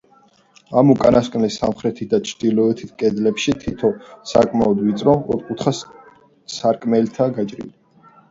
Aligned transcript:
ამ 0.79 0.91
უკანასკნელის 0.91 1.57
სამხრეთ 1.61 1.99
და 2.13 2.19
ჩრდილოეთ 2.29 2.79
კედლებში 3.03 3.53
თითო, 3.65 3.91
საკმაოდ 4.31 4.81
ვიწერო, 4.87 5.15
ოთკუთხა 5.35 5.75
სარკმელია 6.55 7.29
გაჭრილი. 7.37 7.71